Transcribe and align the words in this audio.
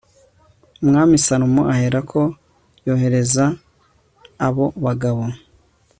umwami 0.81 1.15
salomo 1.25 1.61
aherako 1.73 2.21
yohereza 2.87 3.45
abobagabo 4.47 5.23